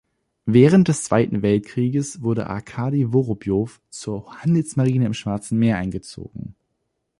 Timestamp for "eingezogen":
5.77-6.55